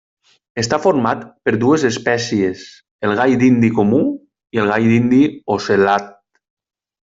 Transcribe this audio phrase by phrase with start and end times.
[0.61, 2.63] Està format per dues espècies,
[3.09, 4.01] el gall dindi comú
[4.59, 5.23] i el gall dindi
[5.59, 6.13] ocel·lat.